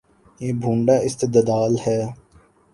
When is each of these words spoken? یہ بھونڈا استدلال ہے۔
یہ 0.41 0.51
بھونڈا 0.61 0.95
استدلال 1.07 1.73
ہے۔ 1.87 1.99